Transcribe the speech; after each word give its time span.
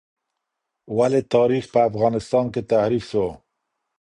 ولې 0.97 1.21
تاریخ 1.33 1.63
په 1.73 1.79
افغانستان 1.89 2.45
کې 2.53 2.61
تحریف 2.71 3.03
سو؟ 3.11 3.25